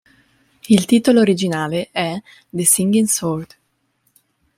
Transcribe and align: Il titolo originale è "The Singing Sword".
Il 0.67 0.85
titolo 0.85 1.19
originale 1.19 1.89
è 1.91 2.19
"The 2.49 2.65
Singing 2.65 3.05
Sword". 3.05 3.55